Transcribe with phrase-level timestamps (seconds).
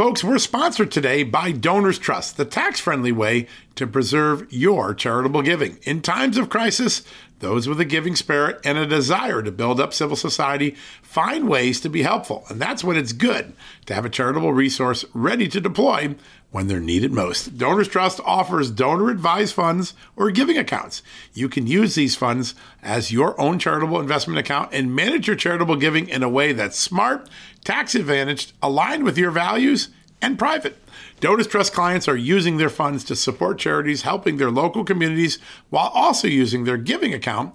[0.00, 5.42] Folks, we're sponsored today by Donors Trust, the tax friendly way to preserve your charitable
[5.42, 5.78] giving.
[5.82, 7.02] In times of crisis,
[7.40, 11.80] those with a giving spirit and a desire to build up civil society find ways
[11.80, 12.44] to be helpful.
[12.48, 13.52] And that's when it's good
[13.86, 16.14] to have a charitable resource ready to deploy
[16.50, 17.56] when they're needed most.
[17.56, 21.02] Donors Trust offers donor advised funds or giving accounts.
[21.32, 25.76] You can use these funds as your own charitable investment account and manage your charitable
[25.76, 27.28] giving in a way that's smart,
[27.64, 29.88] tax advantaged, aligned with your values,
[30.22, 30.76] and private.
[31.20, 35.90] Donors Trust clients are using their funds to support charities helping their local communities while
[35.94, 37.54] also using their giving account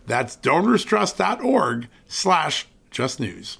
[0.11, 3.59] That's donorstrust.org slash justnews.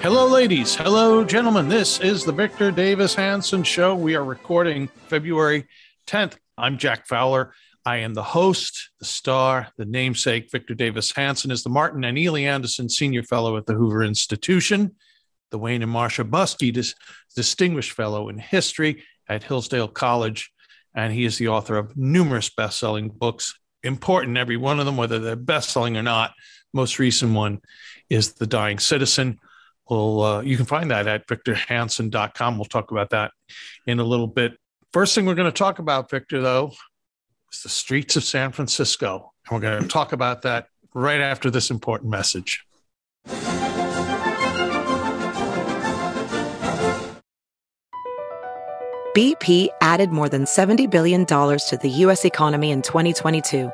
[0.00, 0.74] Hello, ladies.
[0.74, 1.68] Hello, gentlemen.
[1.68, 3.94] This is the Victor Davis Hanson Show.
[3.94, 5.68] We are recording February
[6.08, 6.38] 10th.
[6.58, 7.54] I'm Jack Fowler.
[7.84, 10.50] I am the host, the star, the namesake.
[10.52, 14.94] Victor Davis Hanson is the Martin and Illie Anderson Senior Fellow at the Hoover Institution,
[15.50, 16.94] the Wayne and Marcia Buske Dis-
[17.34, 20.52] Distinguished Fellow in History at Hillsdale College,
[20.94, 23.58] and he is the author of numerous best-selling books.
[23.82, 26.34] Important, every one of them, whether they're best-selling or not.
[26.72, 27.60] Most recent one
[28.08, 29.38] is The Dying Citizen.
[29.90, 32.56] Well, uh, you can find that at victorhanson.com.
[32.56, 33.32] We'll talk about that
[33.86, 34.52] in a little bit.
[34.92, 36.72] First thing we're going to talk about, Victor, though,
[37.52, 39.32] is the streets of San Francisco.
[39.48, 42.64] And we're going to talk about that right after this important message.
[49.14, 52.24] BP added more than $70 billion to the U.S.
[52.24, 53.70] economy in 2022.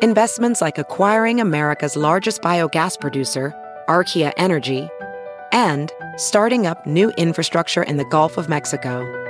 [0.00, 3.54] Investments like acquiring America's largest biogas producer,
[3.86, 4.88] Archaea Energy,
[5.52, 9.29] and starting up new infrastructure in the Gulf of Mexico.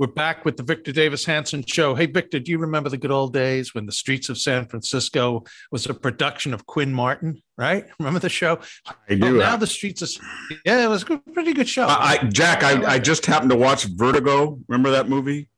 [0.00, 1.94] We're back with the Victor Davis Hanson Show.
[1.94, 5.44] Hey, Victor, do you remember the good old days when the streets of San Francisco
[5.70, 7.42] was a production of Quinn Martin?
[7.58, 7.84] Right?
[7.98, 8.60] Remember the show?
[9.10, 9.26] I do.
[9.26, 10.08] Oh, now the streets of
[10.64, 11.84] yeah, it was a pretty good show.
[11.86, 14.58] I, I Jack, I, I just happened to watch Vertigo.
[14.68, 15.50] Remember that movie?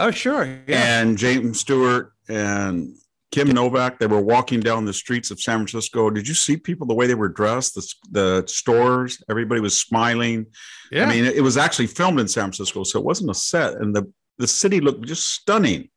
[0.00, 0.44] oh, sure.
[0.66, 1.00] Yeah.
[1.00, 2.96] And James Stewart and
[3.34, 6.08] Kim Novak, they were walking down the streets of San Francisco.
[6.10, 7.74] Did you see people the way they were dressed?
[7.74, 10.46] The, the stores, everybody was smiling.
[10.92, 11.04] yeah.
[11.04, 13.94] I mean, it was actually filmed in San Francisco, so it wasn't a set, and
[13.96, 14.04] the
[14.38, 15.88] the city looked just stunning.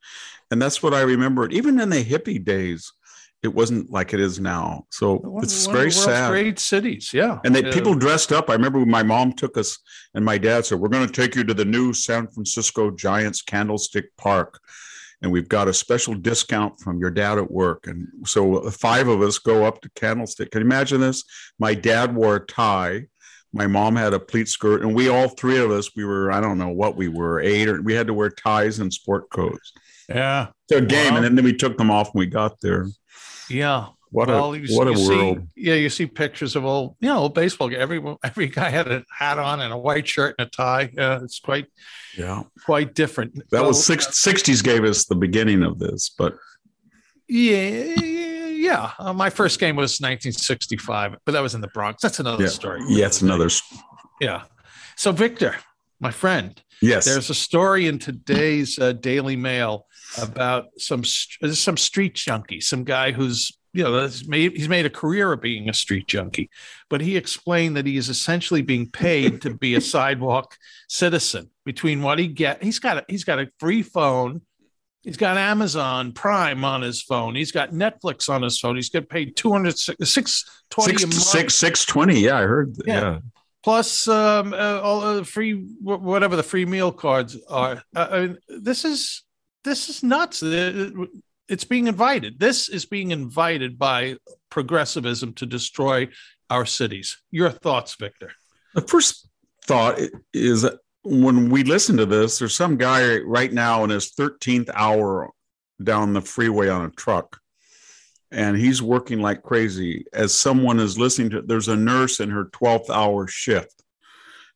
[0.52, 1.50] And that's what I remember.
[1.50, 2.92] Even in the hippie days,
[3.44, 4.86] it wasn't like it is now.
[4.92, 6.30] So One- it's one very sad.
[6.32, 7.12] Great cities.
[7.14, 7.40] Yeah.
[7.44, 8.50] And they Uh, people dressed up.
[8.50, 9.78] I remember when my mom took us
[10.14, 13.42] and my dad said, We're going to take you to the new San Francisco Giants
[13.42, 14.60] Candlestick Park.
[15.22, 17.88] And we've got a special discount from your dad at work.
[17.88, 20.52] And so the five of us go up to Candlestick.
[20.52, 21.24] Can you imagine this?
[21.58, 23.08] My dad wore a tie.
[23.54, 26.42] My mom had a pleat skirt, and we all three of us, we were, I
[26.42, 29.72] don't know what we were, eight or we had to wear ties and sport coats.
[30.10, 30.48] Yeah.
[30.70, 31.24] So a game, Wow.
[31.24, 32.88] and then we took them off when we got there.
[33.50, 33.88] Yeah.
[34.10, 35.48] What Well, a what a you see- world!
[35.56, 37.70] yeah, you see pictures of old, you know, old baseball.
[37.76, 40.90] Every every guy had a hat on and a white shirt and a tie.
[40.94, 41.66] Yeah, it's quite
[42.18, 43.44] yeah, quite different.
[43.52, 46.36] that was six, 60s gave us the beginning of this, but
[47.28, 47.60] Yeah,
[48.02, 48.92] yeah.
[48.98, 52.02] Uh, my first game was 1965, but that was in the Bronx.
[52.02, 52.82] That's another yeah, story.
[52.88, 53.50] yeah, it's another.
[54.22, 54.44] Yeah.
[54.96, 55.56] So Victor,
[56.00, 59.86] my friend, Yes, there's a story in today's uh, Daily Mail
[60.22, 64.90] about some st- some street junkie, some guy who's you know made, he's made a
[64.90, 66.50] career of being a street junkie,
[66.90, 70.58] but he explained that he is essentially being paid to be a sidewalk
[70.90, 71.52] citizen.
[71.64, 74.42] Between what he get, he's got a, he's got a free phone.
[75.04, 77.36] He's got Amazon Prime on his phone.
[77.36, 78.76] He's got Netflix on his phone.
[78.76, 82.22] He's got paid 200 620 a month six, six twenty.
[82.22, 82.76] Yeah, I heard.
[82.86, 82.94] Yeah.
[83.00, 83.20] Yeah,
[83.64, 87.84] plus um, uh, all the free whatever the free meal cards are.
[87.96, 89.24] Uh, I mean, this is
[89.64, 90.42] this is nuts.
[91.50, 92.40] It's being invited.
[92.40, 94.18] This is being invited by
[94.50, 96.10] progressivism to destroy
[96.50, 97.18] our cities.
[97.32, 98.32] Your thoughts, Victor?
[98.74, 99.28] the first
[99.66, 100.00] thought
[100.34, 100.70] is
[101.04, 105.30] when we listen to this, there's some guy right now in his 13th hour
[105.82, 107.40] down the freeway on a truck
[108.32, 112.46] and he's working like crazy as someone is listening to there's a nurse in her
[112.46, 113.84] 12th hour shift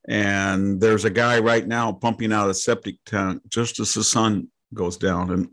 [0.08, 4.48] and there's a guy right now pumping out a septic tank just as the sun
[4.74, 5.48] goes down and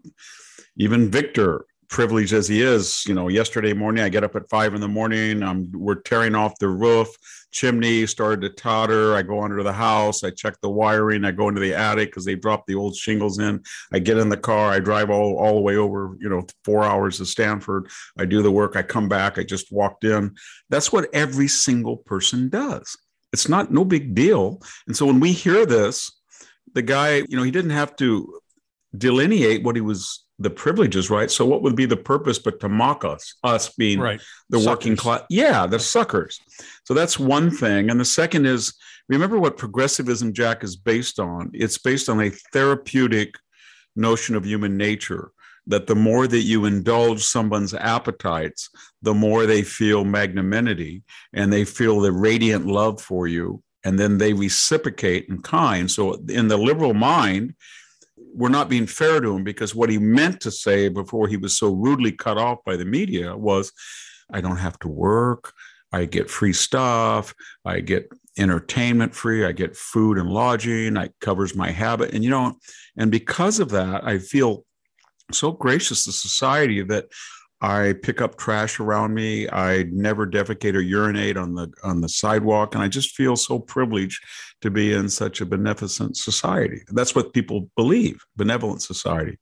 [0.78, 4.74] even victor privileged as he is you know yesterday morning i get up at five
[4.74, 7.08] in the morning i'm we're tearing off the roof
[7.50, 9.14] chimney started to totter.
[9.14, 12.24] I go under the house, I check the wiring, I go into the attic because
[12.24, 13.62] they dropped the old shingles in.
[13.92, 16.84] I get in the car, I drive all, all the way over, you know, four
[16.84, 17.88] hours to Stanford.
[18.18, 20.34] I do the work, I come back, I just walked in.
[20.68, 22.96] That's what every single person does.
[23.32, 24.62] It's not no big deal.
[24.86, 26.10] And so when we hear this,
[26.74, 28.40] the guy, you know, he didn't have to
[28.96, 31.30] delineate what he was the privileges, right?
[31.30, 34.20] So what would be the purpose but to mock us, us being right.
[34.50, 34.66] the suckers.
[34.68, 35.22] working class?
[35.28, 36.40] Yeah, the suckers.
[36.84, 37.90] So that's one thing.
[37.90, 38.74] And the second is
[39.08, 41.50] remember what progressivism, Jack, is based on.
[41.52, 43.34] It's based on a therapeutic
[43.96, 45.32] notion of human nature
[45.66, 48.70] that the more that you indulge someone's appetites,
[49.02, 51.02] the more they feel magnanimity
[51.34, 53.62] and they feel the radiant love for you.
[53.84, 55.90] And then they reciprocate in kind.
[55.90, 57.54] So in the liberal mind,
[58.34, 61.56] we're not being fair to him because what he meant to say before he was
[61.56, 63.72] so rudely cut off by the media was
[64.32, 65.52] I don't have to work.
[65.92, 67.34] I get free stuff.
[67.64, 69.44] I get entertainment free.
[69.44, 70.96] I get food and lodging.
[70.96, 72.14] It covers my habit.
[72.14, 72.58] And, you know,
[72.96, 74.64] and because of that, I feel
[75.32, 77.06] so gracious to society that
[77.60, 79.48] I pick up trash around me.
[79.50, 83.58] I never defecate or urinate on the on the sidewalk, and I just feel so
[83.58, 84.24] privileged
[84.60, 86.82] to be in such a beneficent society.
[86.88, 89.38] That's what people believe, benevolent society,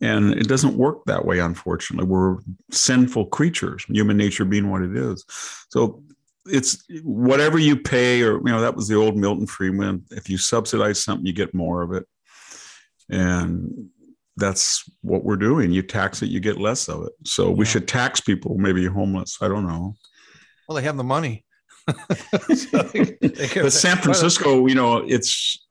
[0.00, 1.38] and it doesn't work that way.
[1.38, 2.38] Unfortunately, we're
[2.72, 5.24] sinful creatures, human nature being what it is.
[5.70, 6.02] So
[6.46, 10.04] it's whatever you pay, or you know that was the old Milton Friedman.
[10.10, 12.04] If you subsidize something, you get more of it,
[13.08, 13.90] and
[14.36, 15.70] that's what we're doing.
[15.70, 17.12] You tax it, you get less of it.
[17.24, 19.38] So we should tax people, maybe homeless.
[19.40, 19.94] I don't know.
[20.68, 21.44] Well, they have the money.
[22.54, 25.66] so they, they but San Francisco, you know, it's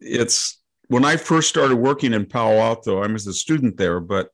[0.00, 4.28] it's when I first started working in Palo Alto, I was a student there, but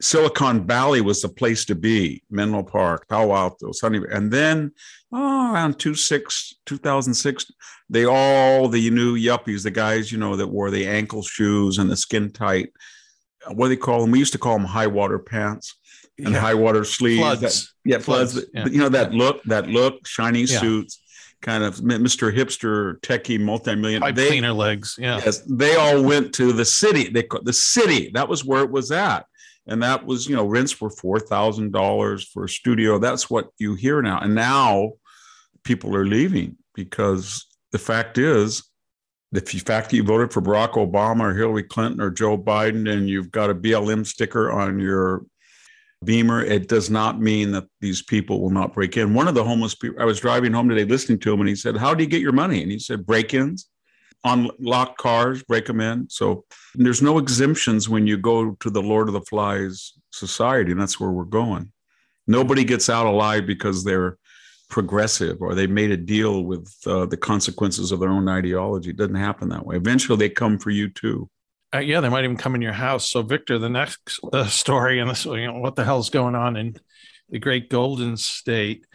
[0.00, 4.00] Silicon Valley was the place to be, Menlo Park, Palo Alto, Sunny.
[4.10, 4.72] And then
[5.12, 7.52] oh, around 26, 2006,
[7.88, 11.90] they all, the new yuppies, the guys, you know, that wore the ankle shoes and
[11.90, 12.72] the skin tight,
[13.46, 14.10] uh, what do they call them?
[14.10, 15.76] We used to call them high water pants
[16.18, 16.40] and yeah.
[16.40, 17.20] high water sleeves.
[17.20, 17.40] Floods.
[17.40, 18.32] That, yeah, floods.
[18.32, 18.50] floods.
[18.52, 18.62] Yeah.
[18.64, 20.58] But, you know, that look, that look, shiny yeah.
[20.58, 21.00] suits
[21.40, 22.36] kind of Mr.
[22.36, 24.00] Hipster, techie, multi-million.
[24.00, 24.96] Pipe they, cleaner legs.
[24.98, 25.20] Yeah.
[25.24, 27.08] Yes, they all went to the city.
[27.08, 28.10] They the city.
[28.14, 29.26] That was where it was at
[29.68, 32.98] and that was you know rents were four thousand dollars for a studio.
[32.98, 34.92] That's what you hear now, and now
[35.64, 38.64] people are leaving because the fact is.
[39.30, 43.10] The fact that you voted for Barack Obama or Hillary Clinton or Joe Biden and
[43.10, 45.26] you've got a BLM sticker on your
[46.04, 49.14] Beamer, it does not mean that these people will not break in.
[49.14, 51.56] One of the homeless people, I was driving home today listening to him, and he
[51.56, 52.62] said, How do you get your money?
[52.62, 53.68] And he said, Break ins
[54.24, 56.08] unlock cars, break them in.
[56.10, 56.44] So
[56.74, 60.98] there's no exemptions when you go to the Lord of the Flies society, and that's
[60.98, 61.72] where we're going.
[62.26, 64.18] Nobody gets out alive because they're
[64.68, 68.90] progressive or they made a deal with uh, the consequences of their own ideology.
[68.90, 69.76] It doesn't happen that way.
[69.76, 71.30] Eventually, they come for you too.
[71.74, 73.10] Uh, yeah, they might even come in your house.
[73.10, 76.56] So, Victor, the next uh, story, and this, you know, what the hell's going on
[76.56, 76.76] in
[77.28, 78.86] the great Golden State?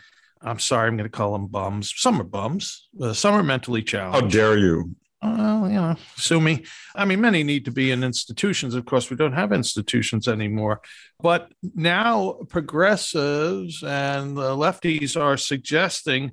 [0.42, 1.94] I'm sorry, I'm going to call them bums.
[1.96, 2.90] Some are bums.
[3.00, 4.22] Uh, some are mentally challenged.
[4.22, 4.96] How dare you?
[5.24, 6.66] Well, you know, me.
[6.96, 8.76] I mean, many need to be in institutions.
[8.76, 10.82] Of course, we don't have institutions anymore.
[11.20, 16.32] But now progressives and the lefties are suggesting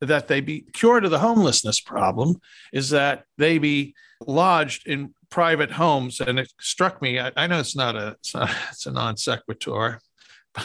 [0.00, 2.36] that they be cured of the homelessness problem
[2.72, 3.94] is that they be
[4.26, 6.20] lodged in private homes.
[6.20, 9.16] And it struck me, I, I know it's not a, it's, not, it's a non
[9.16, 10.00] sequitur,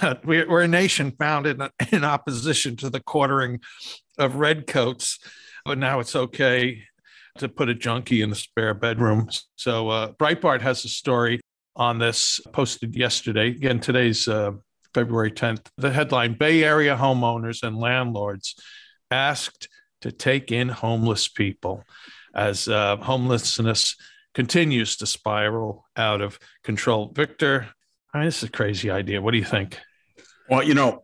[0.01, 1.62] but we're, we're a nation founded
[1.92, 3.62] in opposition to the quartering
[4.18, 5.20] of redcoats.
[5.63, 6.84] But now it's okay
[7.38, 9.30] to put a junkie in the spare bedroom.
[9.56, 11.40] So uh, Breitbart has a story
[11.76, 13.50] on this posted yesterday.
[13.50, 14.52] Again, today's uh,
[14.94, 15.66] February 10th.
[15.78, 18.56] The headline Bay Area homeowners and landlords
[19.10, 19.68] asked
[20.02, 21.84] to take in homeless people
[22.36, 23.96] as uh, homelessness
[24.34, 27.12] continues to spiral out of control.
[27.14, 27.68] Victor,
[28.14, 29.22] I mean, this is a crazy idea.
[29.22, 29.78] What do you think?
[30.50, 31.04] Well, you know,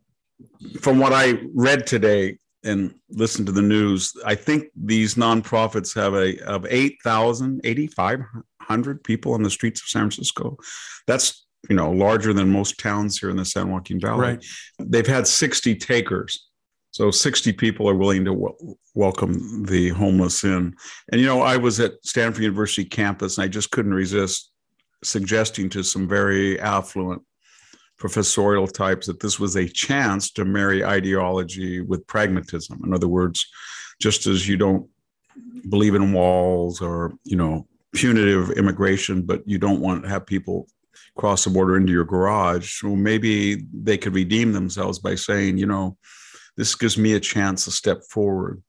[0.81, 6.13] from what I read today, and listen to the news, I think these nonprofits have
[6.13, 10.57] a of 8,000, 8,500 people on the streets of San Francisco.
[11.05, 14.21] That's you know larger than most towns here in the San Joaquin Valley.
[14.21, 14.45] Right.
[14.79, 16.47] They've had 60 takers.
[16.91, 20.75] So 60 people are willing to w- welcome the homeless in.
[21.11, 24.51] And, you know, I was at Stanford University campus and I just couldn't resist
[25.03, 27.21] suggesting to some very affluent
[27.97, 32.79] professorial types that this was a chance to marry ideology with pragmatism.
[32.83, 33.47] In other words,
[33.99, 34.87] just as you don't
[35.69, 40.67] believe in walls or, you know, punitive immigration, but you don't want to have people
[41.17, 42.83] cross the border into your garage.
[42.83, 45.97] Well, maybe they could redeem themselves by saying, you know,
[46.55, 48.61] this gives me a chance to step forward.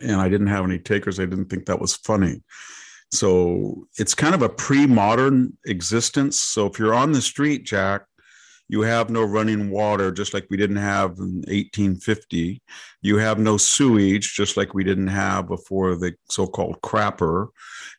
[0.00, 1.18] And I didn't have any takers.
[1.18, 2.42] I didn't think that was funny.
[3.10, 6.40] So it's kind of a pre modern existence.
[6.40, 8.02] So if you're on the street, Jack,
[8.68, 12.62] you have no running water, just like we didn't have in 1850.
[13.00, 17.48] You have no sewage, just like we didn't have before the so-called crapper.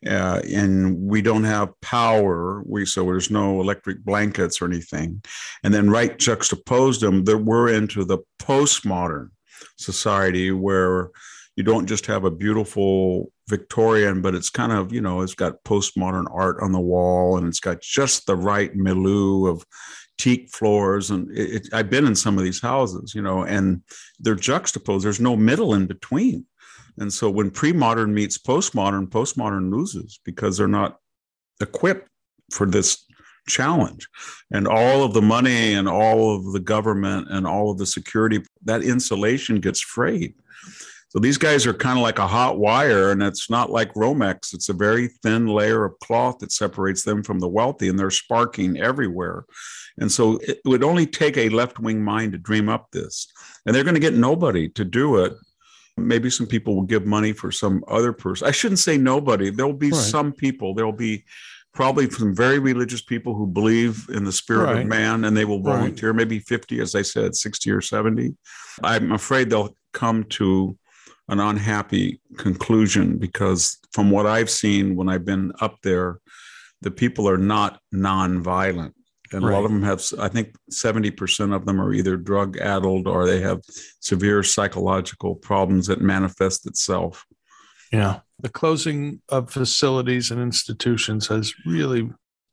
[0.07, 2.63] Uh, and we don't have power.
[2.65, 5.23] We so there's no electric blankets or anything.
[5.63, 9.29] And then right juxtaposed them, that we're into the postmodern
[9.77, 11.09] society where
[11.55, 15.61] you don't just have a beautiful Victorian, but it's kind of, you know, it's got
[15.63, 19.65] postmodern art on the wall and it's got just the right milieu of
[20.19, 23.81] teak floors and it, it, i've been in some of these houses you know and
[24.19, 25.05] they're juxtaposed.
[25.05, 26.45] There's no middle in between.
[26.97, 30.97] And so when pre-modern meets postmodern postmodern loses because they're not
[31.61, 32.09] equipped
[32.51, 33.05] for this
[33.47, 34.07] challenge.
[34.51, 38.43] And all of the money and all of the government and all of the security
[38.65, 40.35] that insulation gets frayed
[41.09, 44.53] so these guys are kind of like a hot wire, and it's not like Romex.
[44.53, 48.11] It's a very thin layer of cloth that separates them from the wealthy, and they're
[48.11, 49.45] sparking everywhere.
[49.97, 53.27] And so it would only take a left wing mind to dream up this.
[53.65, 55.33] And they're going to get nobody to do it.
[55.97, 58.47] Maybe some people will give money for some other person.
[58.47, 59.49] I shouldn't say nobody.
[59.49, 59.99] There'll be right.
[59.99, 60.75] some people.
[60.75, 61.25] There'll be
[61.73, 64.81] probably some very religious people who believe in the spirit right.
[64.81, 66.17] of man and they will volunteer, right.
[66.17, 68.35] maybe 50, as I said, 60 or 70.
[68.83, 70.77] I'm afraid they'll come to
[71.29, 76.19] an unhappy conclusion because from what I've seen when I've been up there,
[76.81, 78.93] the people are not nonviolent.
[79.31, 79.51] And right.
[79.51, 83.27] a lot of them have i think 70% of them are either drug addled or
[83.27, 83.61] they have
[83.99, 87.25] severe psychological problems that manifest itself.
[87.91, 88.21] Yeah.
[88.39, 92.09] The closing of facilities and institutions has really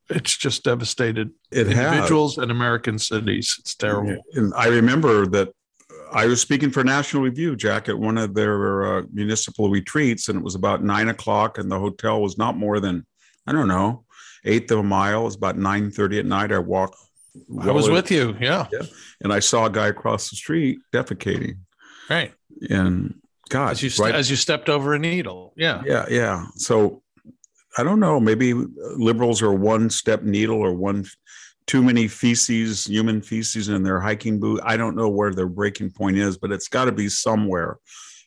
[0.09, 2.43] it's just devastated it individuals has.
[2.43, 3.57] and american cities.
[3.59, 4.23] It's terrible.
[4.35, 5.53] And i remember that
[6.13, 10.39] I was speaking for National Review, Jack, at one of their uh, municipal retreats, and
[10.39, 13.07] it was about nine o'clock, and the hotel was not more than
[13.47, 14.05] I don't know
[14.47, 15.23] eighth of a mile.
[15.23, 16.53] It was about nine thirty at night.
[16.53, 16.97] I walked.
[17.49, 18.67] Well I was with you, yeah.
[18.73, 18.87] yeah.
[19.23, 21.59] And I saw a guy across the street defecating.
[22.09, 22.33] Right.
[22.71, 23.21] And
[23.51, 26.47] God, as you st- right, as you stepped over a needle, yeah, yeah, yeah.
[26.55, 27.03] So
[27.77, 28.19] I don't know.
[28.19, 31.05] Maybe liberals are one step needle or one
[31.67, 34.61] too many feces, human feces in their hiking boot.
[34.65, 37.79] I don't know where their breaking point is, but it's got to be somewhere.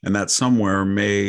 [0.04, 1.20] And that somewhere may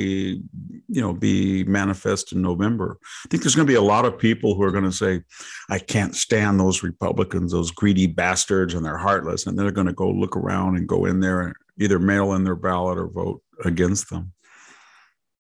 [0.93, 2.99] you know be manifest in november.
[3.25, 5.23] I think there's going to be a lot of people who are going to say
[5.71, 9.93] i can't stand those republicans those greedy bastards and they're heartless and they're going to
[9.93, 13.43] go look around and go in there and either mail in their ballot or vote
[13.65, 14.33] against them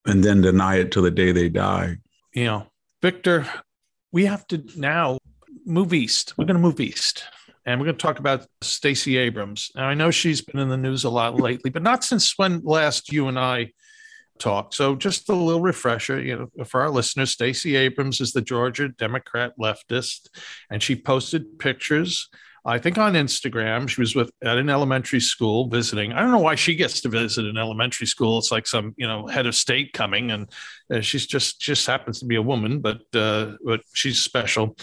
[0.06, 1.98] and then deny it till the day they die.
[2.34, 2.66] You know
[3.00, 3.46] victor
[4.12, 5.18] we have to now
[5.70, 7.24] move east we're going to move east
[7.66, 9.70] and we're going to talk about Stacey Abrams.
[9.74, 12.62] Now, I know she's been in the news a lot lately, but not since when
[12.64, 13.72] last you and I
[14.38, 14.74] talked.
[14.74, 18.88] So, just a little refresher, you know, for our listeners, Stacey Abrams is the Georgia
[18.88, 20.28] Democrat leftist,
[20.70, 22.28] and she posted pictures.
[22.64, 26.12] I think on Instagram, she was with at an elementary school visiting.
[26.12, 28.38] I don't know why she gets to visit an elementary school.
[28.38, 30.50] It's like some, you know, head of state coming, and
[30.92, 34.76] uh, she's just just happens to be a woman, but uh, but she's special.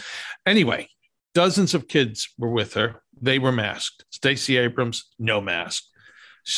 [0.46, 0.90] Anyway,
[1.38, 3.04] Dozens of kids were with her.
[3.22, 4.06] They were masked.
[4.10, 5.84] Stacey Abrams, no mask.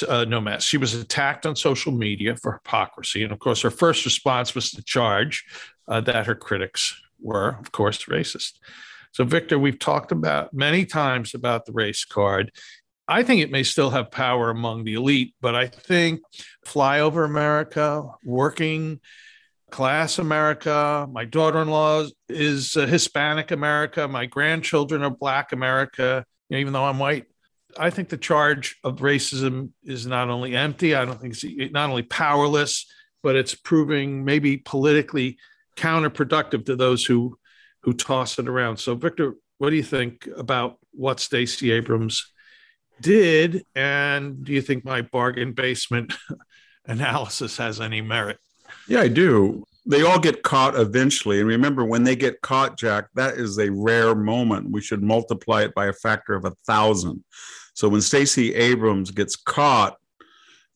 [0.08, 0.66] Uh, no mask.
[0.66, 3.24] She was attacked on social media for hypocrisy.
[3.24, 5.44] And of course, her first response was to charge
[5.90, 8.54] uh, that her critics were, of course, racist.
[9.12, 12.52] So, Victor, we've talked about many times about the race card.
[13.08, 16.22] I think it may still have power among the elite, but I think
[16.66, 19.00] flyover America, working
[19.72, 21.08] class America.
[21.12, 24.08] My daughter in law is Hispanic America.
[24.08, 27.26] My grandchildren are Black America, you know, even though I'm white.
[27.78, 31.90] I think the charge of racism is not only empty, I don't think it's not
[31.90, 32.86] only powerless,
[33.24, 35.38] but it's proving maybe politically
[35.76, 37.39] counterproductive to those who
[37.82, 38.78] who toss it around.
[38.78, 42.32] So, Victor, what do you think about what Stacey Abrams
[43.02, 43.66] did?
[43.76, 46.14] And do you think my bargain basement
[46.86, 48.38] analysis has any merit?
[48.88, 49.64] Yeah, I do.
[49.86, 51.40] They all get caught eventually.
[51.40, 54.70] And remember, when they get caught, Jack, that is a rare moment.
[54.70, 57.24] We should multiply it by a factor of a thousand.
[57.74, 59.98] So when Stacey Abrams gets caught,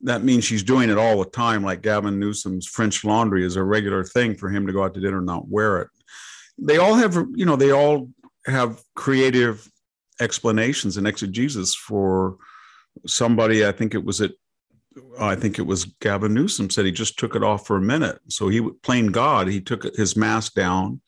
[0.01, 3.63] that means she's doing it all the time, like Gavin Newsom's French laundry is a
[3.63, 5.89] regular thing for him to go out to dinner and not wear it.
[6.57, 8.09] They all have, you know, they all
[8.45, 9.69] have creative
[10.19, 12.37] explanations and exegesis for
[13.05, 13.65] somebody.
[13.65, 14.31] I think it was at,
[15.19, 18.19] I think it was Gavin Newsom said he just took it off for a minute.
[18.29, 19.47] So he playing God.
[19.47, 21.01] He took his mask down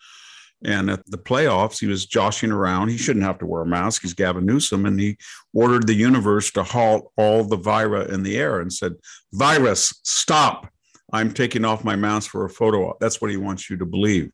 [0.65, 2.89] and at the playoffs, he was joshing around.
[2.89, 4.01] He shouldn't have to wear a mask.
[4.01, 4.85] He's Gavin Newsom.
[4.85, 5.17] And he
[5.53, 8.93] ordered the universe to halt all the vira in the air and said,
[9.33, 10.67] Virus, stop.
[11.15, 12.99] I'm taking off my mask for a photo op.
[12.99, 14.31] That's what he wants you to believe.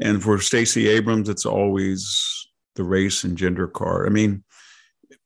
[0.00, 4.06] And for Stacey Abrams, it's always the race and gender card.
[4.06, 4.44] I mean,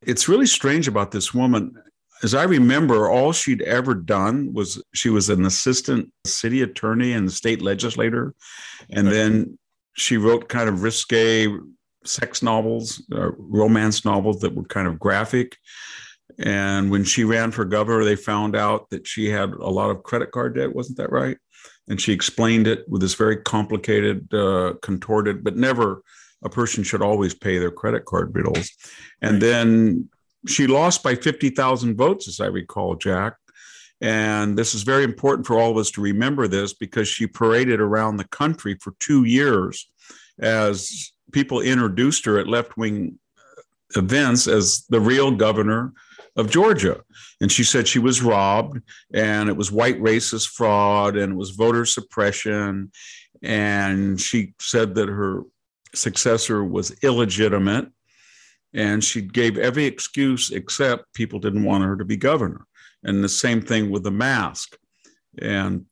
[0.02, 1.74] it's really strange about this woman.
[2.22, 7.32] As I remember, all she'd ever done was she was an assistant city attorney and
[7.32, 8.34] state legislator.
[8.90, 9.58] And then
[9.94, 11.48] she wrote kind of risque
[12.04, 15.56] sex novels, uh, romance novels that were kind of graphic.
[16.38, 20.02] And when she ran for governor, they found out that she had a lot of
[20.02, 20.74] credit card debt.
[20.74, 21.36] Wasn't that right?
[21.88, 26.02] And she explained it with this very complicated, uh, contorted, but never
[26.42, 28.70] a person should always pay their credit card bills.
[29.20, 29.40] And right.
[29.40, 30.08] then
[30.46, 33.34] she lost by 50,000 votes, as I recall, Jack.
[34.00, 37.80] And this is very important for all of us to remember this because she paraded
[37.80, 39.90] around the country for two years
[40.38, 43.18] as people introduced her at left wing
[43.96, 45.92] events as the real governor
[46.36, 47.02] of Georgia.
[47.40, 48.80] And she said she was robbed
[49.12, 52.92] and it was white racist fraud and it was voter suppression.
[53.42, 55.42] And she said that her
[55.94, 57.88] successor was illegitimate.
[58.72, 62.66] And she gave every excuse except people didn't want her to be governor
[63.02, 64.76] and the same thing with the mask
[65.38, 65.86] and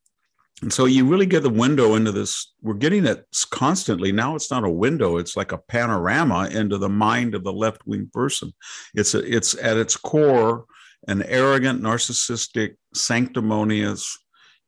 [0.62, 4.10] and so you really get the window into this we're getting it constantly.
[4.10, 7.86] Now it's not a window it's like a panorama into the mind of the left
[7.86, 8.52] wing person.
[8.94, 10.64] It's a, it's at its core
[11.06, 14.18] an arrogant narcissistic sanctimonious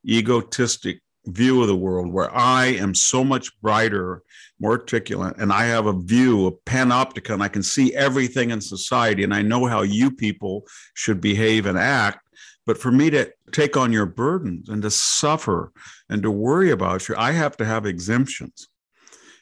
[0.07, 4.23] egotistic view of the world where i am so much brighter
[4.59, 7.43] more articulate and i have a view a panopticon.
[7.43, 11.77] i can see everything in society and i know how you people should behave and
[11.77, 12.27] act
[12.71, 15.73] but for me to take on your burdens and to suffer
[16.09, 18.69] and to worry about you, I have to have exemptions,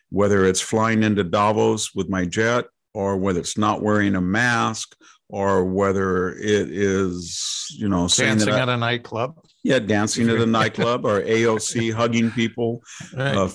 [0.08, 2.64] whether it's flying into Davos with my jet
[2.94, 4.96] or whether it's not wearing a mask
[5.28, 9.38] or whether it is, you know, dancing I, at a nightclub.
[9.62, 12.80] Yeah, dancing at a nightclub or AOC hugging people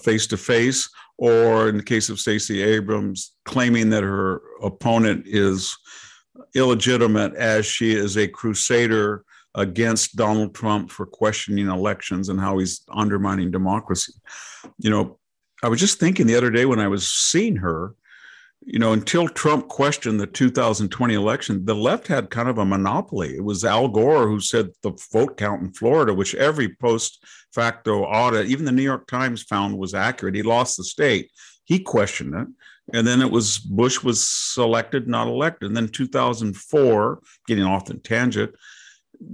[0.03, 5.75] face to face, or in the case of Stacey Abrams, claiming that her opponent is
[6.53, 12.81] illegitimate as she is a crusader against Donald Trump for questioning elections and how he's
[12.89, 14.13] undermining democracy.
[14.79, 15.19] You know,
[15.63, 17.95] I was just thinking the other day when I was seeing her,
[18.65, 23.35] you know, until Trump questioned the 2020 election, the left had kind of a monopoly.
[23.35, 28.03] It was Al Gore who said the vote count in Florida, which every post facto
[28.03, 30.35] audit, even the New York Times found was accurate.
[30.35, 31.29] He lost the state.
[31.65, 32.47] He questioned it.
[32.93, 35.67] And then it was Bush was selected, not elected.
[35.67, 38.53] And then 2004, getting off the tangent,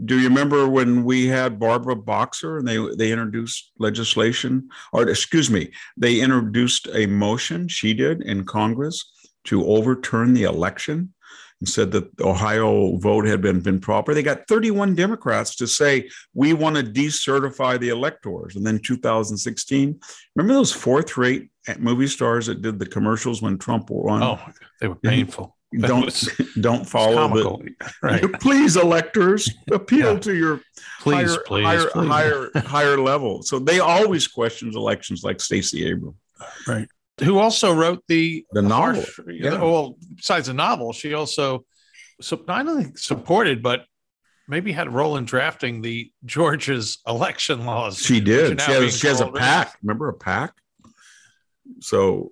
[0.05, 5.49] do you remember when we had Barbara Boxer and they they introduced legislation, or excuse
[5.49, 9.11] me, they introduced a motion she did in Congress
[9.45, 11.13] to overturn the election
[11.59, 14.13] and said that the Ohio vote had been been proper.
[14.13, 18.55] They got 31 Democrats to say we want to decertify the electors.
[18.55, 19.99] And then 2016,
[20.35, 24.23] remember those fourth rate movie stars that did the commercials when Trump won?
[24.23, 24.39] Oh,
[24.79, 26.29] they were painful don't was,
[26.61, 28.33] don't follow the right.
[28.39, 30.19] please electors appeal yeah.
[30.19, 30.61] to your
[31.01, 32.07] please, higher, please, higher, please.
[32.07, 33.43] higher higher level.
[33.43, 36.15] So they always question elections like Stacey Abrams.
[36.67, 36.87] Right.
[37.23, 39.03] Who also wrote the the novel.
[39.03, 39.61] harsh, yeah.
[39.61, 41.65] well besides the novel she also
[42.21, 43.85] so not only supported but
[44.47, 47.99] maybe had a role in drafting the Georgia's election laws.
[47.99, 48.59] She did.
[48.59, 50.53] She has, she has a pack remember a pack
[51.81, 52.31] so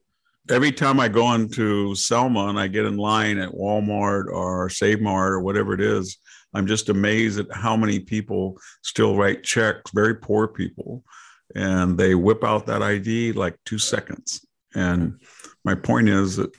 [0.50, 5.02] every time I go into Selma and I get in line at Walmart or Save
[5.02, 6.18] Mart or whatever it is,
[6.54, 11.04] I'm just amazed at how many people still write checks, very poor people,
[11.56, 14.46] and they whip out that ID like two seconds.
[14.74, 15.20] And
[15.64, 16.52] my point is that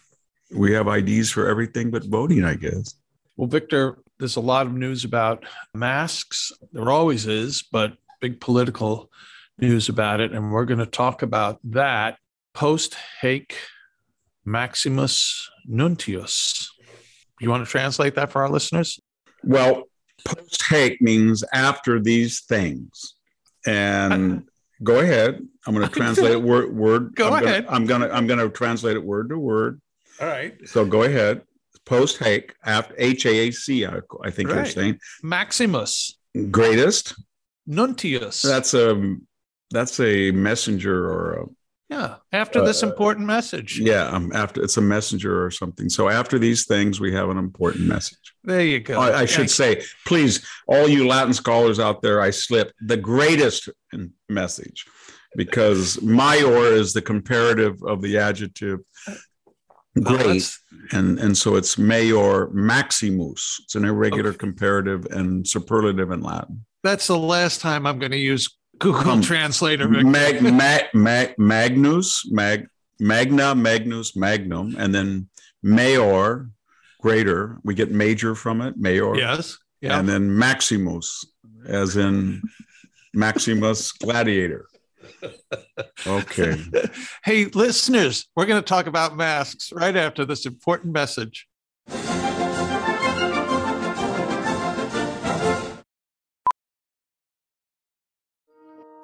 [0.55, 2.95] we have IDs for everything but voting, I guess.
[3.37, 6.53] Well, Victor, there's a lot of news about masks.
[6.73, 9.11] There always is, but big political
[9.59, 10.33] news about it.
[10.33, 12.19] And we're going to talk about that
[12.55, 13.53] post Haec
[14.51, 16.71] Maximus Nuntius.
[17.41, 18.99] You want to translate that for our listeners?
[19.45, 19.85] Well,
[20.25, 23.15] post haec means after these things.
[23.67, 24.41] And uh-huh.
[24.83, 25.41] go ahead.
[25.67, 27.15] I'm going to translate it word word.
[27.15, 27.65] Go I'm ahead.
[27.67, 29.81] Gonna, I'm going to I'm going to translate it word to word.
[30.21, 30.57] All right.
[30.67, 31.43] So go ahead.
[31.85, 33.87] Post haec after H A A C.
[33.87, 34.57] I think right.
[34.57, 36.19] you're saying Maximus.
[36.51, 37.15] Greatest.
[37.67, 38.43] Nuntius.
[38.43, 39.17] That's a
[39.71, 41.47] that's a messenger or a
[41.89, 42.17] yeah.
[42.33, 43.79] After this Uh, important message.
[43.79, 44.09] yeah.
[44.09, 45.89] Um, after it's a messenger or something.
[45.89, 48.35] So after these things, we have an important message.
[48.45, 49.01] There you go.
[49.01, 53.69] I, I should say, please, all you Latin scholars out there, I slipped the greatest
[54.29, 54.85] message
[55.37, 58.81] because major is the comparative of the adjective
[60.03, 60.59] great, that's-
[60.93, 63.61] and and so it's major maximus.
[63.65, 66.65] It's an irregular comparative and superlative in Latin.
[66.85, 69.89] That's the last time I'm going to use Google Um, Translator.
[69.89, 72.67] Mag, mag, mag, magnus, mag,
[73.01, 75.29] magna, magnus, magnum, and then
[75.63, 76.51] major,
[77.01, 77.59] greater.
[77.65, 79.17] We get major from it, major.
[79.17, 79.59] yes.
[79.81, 79.99] Yeah.
[79.99, 81.25] and then Maximus,
[81.67, 82.43] as in
[83.15, 84.67] Maximus Gladiator.
[86.07, 86.61] Okay.
[87.25, 91.48] hey, listeners, we're going to talk about masks right after this important message.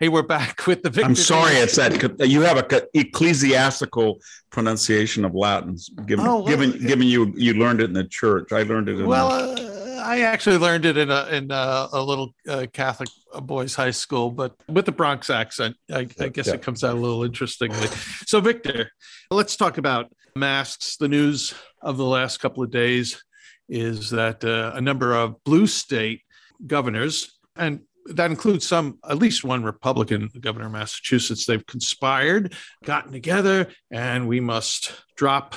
[0.00, 1.06] Hey, we're back with the Victor.
[1.06, 5.76] I'm sorry, it's that you have a ecclesiastical pronunciation of Latin.
[6.06, 8.98] Given, Oh, well, given, given you you learned it in the church, I learned it
[8.98, 9.06] in.
[9.06, 9.73] Well, the, uh,
[10.04, 13.08] I actually learned it in a in a, a little uh, Catholic
[13.42, 16.54] boys' high school, but with the Bronx accent, I, I guess Yeah.
[16.54, 17.86] it comes out a little interestingly.
[18.26, 18.90] So, Victor,
[19.30, 20.96] let's talk about masks.
[20.98, 23.22] The news of the last couple of days
[23.68, 26.22] is that uh, a number of blue state
[26.66, 33.10] governors, and that includes some, at least one Republican governor of Massachusetts, they've conspired, gotten
[33.12, 35.54] together, and we must drop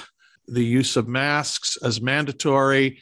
[0.48, 3.02] the use of masks as mandatory.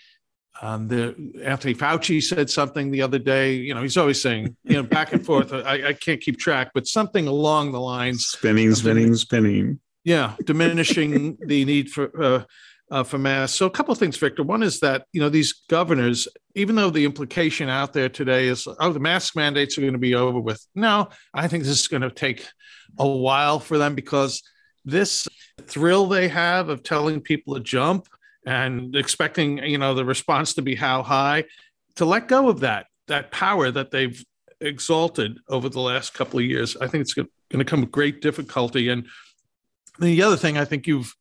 [0.62, 3.54] Um, the Anthony Fauci said something the other day.
[3.56, 5.52] You know, he's always saying, you know, back and forth.
[5.54, 9.80] I, I can't keep track, but something along the lines spinning, spinning, spinning.
[10.04, 12.44] yeah, diminishing the need for uh,
[12.92, 13.58] uh, for masks.
[13.58, 14.44] So a couple of things, Victor.
[14.44, 18.68] One is that you know these governors, even though the implication out there today is,
[18.80, 20.66] oh, the mask mandates are going to be over with.
[20.74, 22.48] No, I think this is going to take
[22.98, 24.42] a while for them because
[24.86, 25.28] this
[25.64, 28.08] thrill they have of telling people to jump
[28.46, 31.44] and expecting you know the response to be how high
[31.96, 34.24] to let go of that that power that they've
[34.62, 38.22] exalted over the last couple of years i think it's going to come with great
[38.22, 39.06] difficulty and
[40.00, 41.16] the other thing I think you've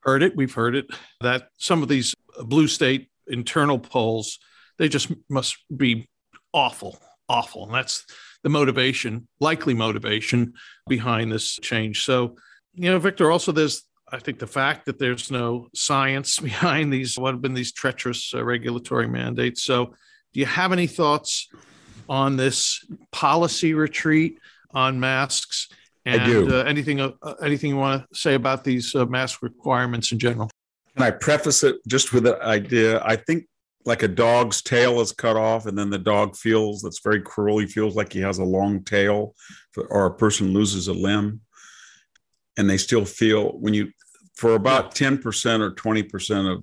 [0.00, 0.86] heard it, we've heard it,
[1.20, 4.38] that some of these blue state internal polls,
[4.78, 6.08] they just must be
[6.52, 7.64] awful, awful.
[7.64, 8.04] And that's
[8.42, 10.54] the motivation, likely motivation
[10.88, 12.04] behind this change.
[12.04, 12.36] So,
[12.74, 17.18] you know, Victor, also there's, I think, the fact that there's no science behind these,
[17.18, 19.62] what have been these treacherous uh, regulatory mandates.
[19.62, 19.94] So,
[20.32, 21.48] do you have any thoughts
[22.08, 24.38] on this policy retreat
[24.72, 25.68] on masks?
[26.06, 26.56] I And do.
[26.56, 27.10] Uh, anything, uh,
[27.42, 30.50] anything you want to say about these uh, mask requirements in general?
[30.96, 33.02] Can I preface it just with the idea?
[33.04, 33.46] I think
[33.84, 37.58] like a dog's tail is cut off, and then the dog feels that's very cruel.
[37.58, 39.34] He feels like he has a long tail,
[39.88, 41.40] or a person loses a limb,
[42.60, 43.90] and they still feel when you
[44.36, 46.62] for about ten percent or twenty percent of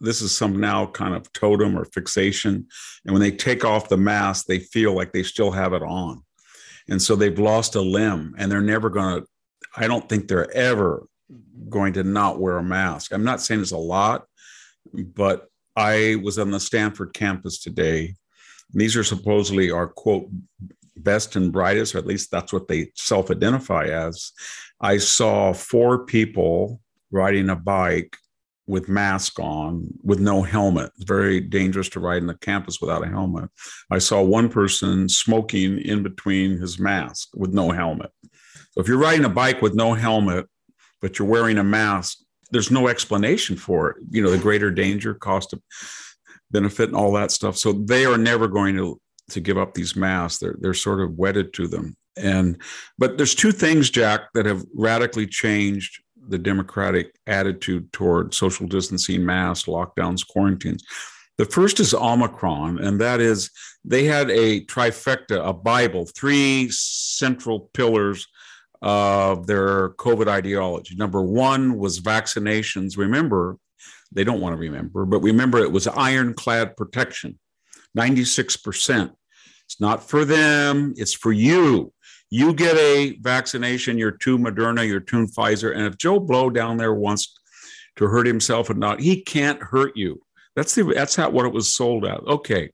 [0.00, 2.66] this is some now kind of totem or fixation,
[3.04, 6.22] and when they take off the mask, they feel like they still have it on,
[6.88, 9.26] and so they've lost a limb, and they're never going to.
[9.76, 11.06] I don't think they're ever
[11.68, 13.12] going to not wear a mask.
[13.12, 14.26] I'm not saying it's a lot,
[14.92, 18.14] but I was on the Stanford campus today.
[18.74, 20.28] These are supposedly our quote
[20.96, 24.32] best and brightest, or at least that's what they self identify as.
[24.80, 28.16] I saw four people riding a bike
[28.66, 30.90] with mask on with no helmet.
[30.98, 33.50] Very dangerous to ride in the campus without a helmet.
[33.90, 38.10] I saw one person smoking in between his mask with no helmet.
[38.70, 40.46] So if you're riding a bike with no helmet,
[41.00, 42.18] but you're wearing a mask,
[42.50, 43.96] there's no explanation for it.
[44.10, 45.60] You know, the greater danger, cost of
[46.50, 47.56] benefit, and all that stuff.
[47.56, 50.38] So they are never going to to give up these masks.
[50.38, 51.96] They're they're sort of wedded to them.
[52.16, 52.58] And
[52.98, 59.24] but there's two things, Jack, that have radically changed the democratic attitude toward social distancing,
[59.24, 60.84] masks, lockdowns, quarantines.
[61.38, 63.50] The first is Omicron, and that is
[63.84, 68.28] they had a trifecta, a Bible, three central pillars
[68.82, 70.94] of their COVID ideology.
[70.96, 72.98] Number one was vaccinations.
[72.98, 73.56] Remember,
[74.12, 77.38] they don't want to remember, but remember it was ironclad protection,
[77.96, 79.12] 96%.
[79.66, 81.92] It's not for them, it's for you.
[82.30, 85.74] You get a vaccination, you're two Moderna, you're two Pfizer.
[85.74, 87.38] And if Joe Blow down there wants
[87.96, 90.22] to hurt himself and not, he can't hurt you.
[90.56, 92.20] That's the that's how what it was sold at.
[92.20, 92.70] Okay.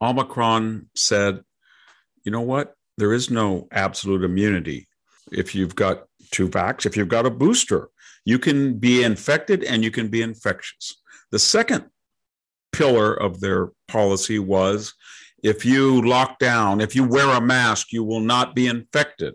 [0.00, 1.42] Omicron said,
[2.24, 2.74] you know what?
[2.98, 4.88] There is no absolute immunity.
[5.30, 7.88] If you've got two vax, if you've got a booster,
[8.24, 11.00] you can be infected and you can be infectious.
[11.30, 11.86] The second
[12.72, 14.94] pillar of their policy was
[15.42, 19.34] if you lock down, if you wear a mask, you will not be infected.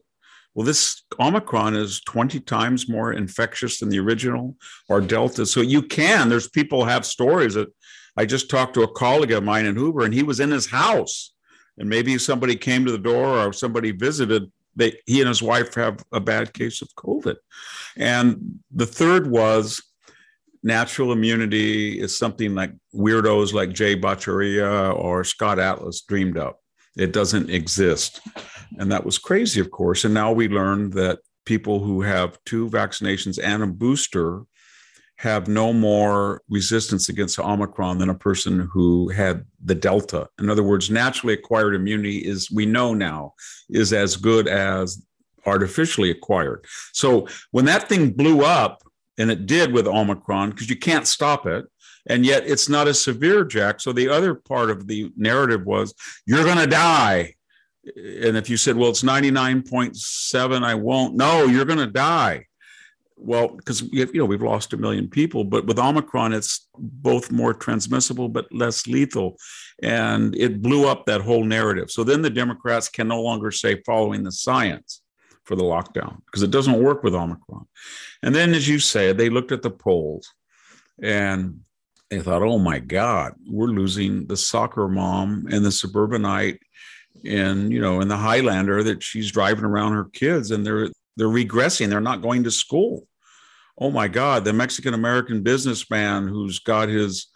[0.56, 4.56] Well, this Omicron is 20 times more infectious than the original
[4.90, 5.46] or Delta.
[5.46, 7.68] So you can, there's people have stories that
[8.16, 10.66] I just talked to a colleague of mine in Hoover and he was in his
[10.66, 11.34] house
[11.78, 14.52] and maybe somebody came to the door or somebody visited.
[14.76, 17.36] They, he and his wife have a bad case of COVID.
[17.96, 19.82] And the third was
[20.68, 26.60] natural immunity is something like weirdos like Jay Bhattacharya or Scott Atlas dreamed up.
[26.98, 28.20] It doesn't exist.
[28.78, 30.04] And that was crazy, of course.
[30.04, 34.44] And now we learned that people who have two vaccinations and a booster
[35.16, 40.28] have no more resistance against Omicron than a person who had the Delta.
[40.38, 43.34] In other words, naturally acquired immunity is, we know now,
[43.70, 45.02] is as good as
[45.46, 46.66] artificially acquired.
[46.94, 48.84] So when that thing blew up,
[49.18, 51.66] and it did with Omicron because you can't stop it.
[52.10, 53.82] And yet it's not as severe, Jack.
[53.82, 55.94] So the other part of the narrative was
[56.26, 57.36] you're going to die.
[57.86, 61.16] And if you said, well, it's 99.7, I won't.
[61.16, 62.46] No, you're going to die.
[63.20, 67.52] Well, because you know we've lost a million people, but with Omicron, it's both more
[67.52, 69.38] transmissible but less lethal,
[69.82, 71.90] and it blew up that whole narrative.
[71.90, 75.02] So then the Democrats can no longer say following the science
[75.48, 77.66] for the lockdown because it doesn't work with Omicron.
[78.22, 80.34] And then, as you said, they looked at the polls
[81.02, 81.62] and
[82.10, 86.60] they thought, oh my God, we're losing the soccer mom and the suburbanite
[87.26, 91.28] and you know, and the Highlander that she's driving around her kids and they're they're
[91.28, 91.90] regressing.
[91.90, 93.08] They're not going to school.
[93.80, 97.28] Oh my God, the Mexican American businessman who's got his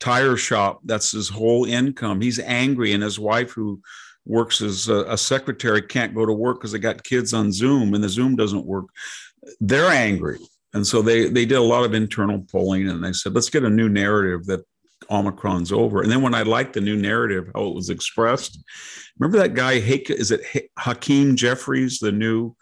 [0.00, 2.20] tire shop, that's his whole income.
[2.20, 3.82] He's angry, and his wife who
[4.28, 7.94] works as a, a secretary can't go to work because they got kids on Zoom
[7.94, 8.86] and the Zoom doesn't work.
[9.60, 10.38] They're angry.
[10.74, 13.64] And so they they did a lot of internal polling and they said, let's get
[13.64, 14.64] a new narrative that
[15.10, 16.02] Omicron's over.
[16.02, 18.62] And then when I liked the new narrative, how it was expressed,
[19.18, 20.42] remember that guy, is it
[20.78, 22.54] Hakeem Jeffries, the new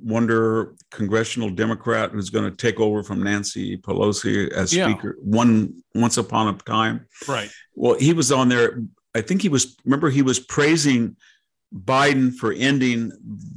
[0.00, 4.88] wonder congressional Democrat who's going to take over from Nancy Pelosi as yeah.
[4.88, 7.06] Speaker one once upon a time.
[7.26, 7.50] Right.
[7.74, 8.82] Well, he was on there
[9.18, 11.16] I think he was, remember, he was praising
[11.74, 13.10] Biden for ending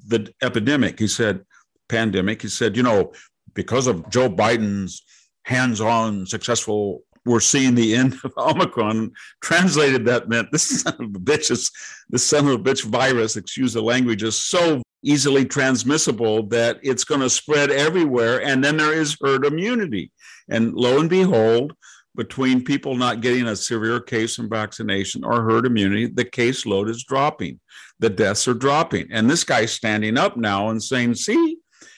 [0.08, 1.00] the epidemic.
[1.00, 1.46] He said,
[1.88, 2.42] pandemic.
[2.42, 3.14] He said, you know,
[3.54, 5.04] because of Joe Biden's
[5.44, 9.12] hands on successful, we're seeing the end of Omicron.
[9.42, 11.70] Translated, that meant this son of a bitch is,
[12.10, 17.04] this son of a bitch virus, excuse the language, is so easily transmissible that it's
[17.04, 18.42] going to spread everywhere.
[18.42, 20.12] And then there is herd immunity.
[20.50, 21.74] And lo and behold,
[22.16, 27.04] between people not getting a severe case from vaccination or herd immunity, the caseload is
[27.04, 27.60] dropping.
[28.00, 29.08] The deaths are dropping.
[29.12, 31.58] And this guy's standing up now and saying, see,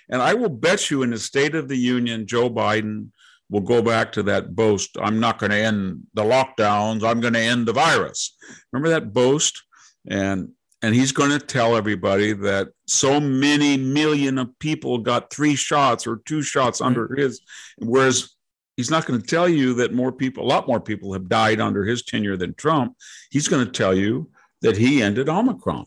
[0.09, 3.09] and I will bet you in the State of the Union, Joe Biden
[3.49, 7.33] will go back to that boast I'm not going to end the lockdowns, I'm going
[7.33, 8.35] to end the virus.
[8.71, 9.63] Remember that boast?
[10.07, 10.49] And
[10.81, 16.05] and he's going to tell everybody that so many million of people got three shots
[16.05, 17.39] or two shots under his
[17.77, 18.35] whereas
[18.77, 21.59] he's not going to tell you that more people, a lot more people have died
[21.59, 22.95] under his tenure than Trump.
[23.29, 24.29] He's going to tell you
[24.61, 25.85] that he ended Omicron.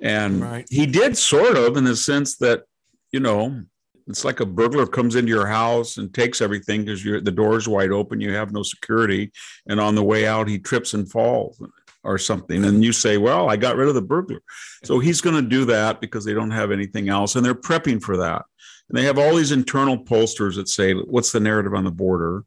[0.00, 0.66] And right.
[0.70, 2.64] he did sort of in the sense that,
[3.12, 3.62] you know,
[4.06, 7.90] it's like a burglar comes into your house and takes everything because the door's wide
[7.90, 9.32] open, you have no security.
[9.68, 11.60] And on the way out, he trips and falls
[12.04, 12.64] or something.
[12.64, 14.40] And you say, Well, I got rid of the burglar.
[14.84, 17.34] So he's going to do that because they don't have anything else.
[17.34, 18.44] And they're prepping for that.
[18.88, 22.44] And they have all these internal pollsters that say, what's the narrative on the border?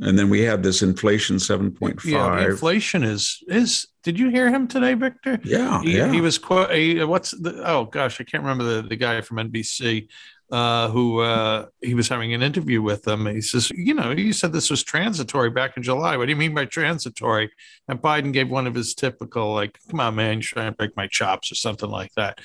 [0.00, 2.04] And then we have this inflation 7.5.
[2.04, 3.88] Yeah, inflation is is.
[4.04, 5.40] Did you hear him today, Victor?
[5.42, 6.12] Yeah, he, yeah.
[6.12, 6.70] he was quote.
[7.08, 7.62] What's the?
[7.66, 10.08] Oh gosh, I can't remember the the guy from NBC
[10.50, 13.26] uh, who uh, he was having an interview with them.
[13.26, 16.16] He says, you know, you said this was transitory back in July.
[16.16, 17.50] What do you mean by transitory?
[17.86, 20.96] And Biden gave one of his typical, like, come on, man, you're trying to break
[20.96, 22.40] my chops or something like that.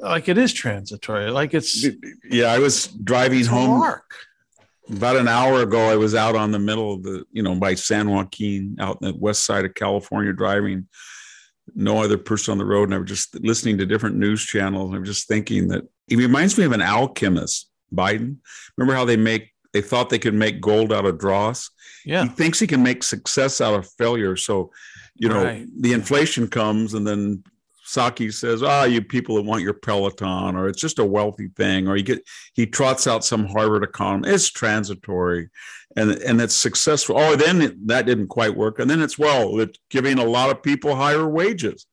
[0.00, 1.30] Like it is transitory.
[1.30, 1.84] Like it's.
[2.30, 3.80] Yeah, I was driving home.
[3.80, 4.14] Mark.
[4.90, 7.74] About an hour ago, I was out on the middle of the, you know, by
[7.74, 10.86] San Joaquin, out in the west side of California, driving
[11.74, 12.84] no other person on the road.
[12.84, 14.88] And I was just listening to different news channels.
[14.88, 18.36] And I was just thinking that he reminds me of an alchemist, Biden.
[18.76, 21.70] Remember how they make, they thought they could make gold out of dross?
[22.04, 22.24] Yeah.
[22.24, 24.36] He thinks he can make success out of failure.
[24.36, 24.70] So,
[25.14, 25.66] you know, right.
[25.78, 27.42] the inflation comes and then
[27.88, 31.48] Psaki says, "Ah, oh, you people that want your Peloton, or it's just a wealthy
[31.48, 32.22] thing, or you get."
[32.52, 34.34] He trots out some Harvard economist.
[34.34, 35.48] It's transitory,
[35.96, 37.16] and and it's successful.
[37.18, 40.50] Oh, then it, that didn't quite work, and then it's well, it's giving a lot
[40.50, 41.86] of people higher wages.